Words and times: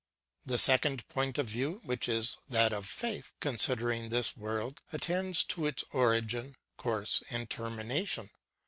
The 0.47 0.57
second 0.57 1.07
])oint 1.09 1.37
of 1.37 1.45
view, 1.45 1.79
which 1.83 2.09
is 2.09 2.39
that 2.49 2.73
of 2.73 2.87
faith, 2.87 3.33
considering 3.39 4.09
this 4.09 4.35
world, 4.35 4.81
attends 4.91 5.43
to 5.53 5.67
its 5.67 5.83
origin, 5.91 6.55
course, 6.75 7.21
and 7.29 7.47
termination. 7.47 8.31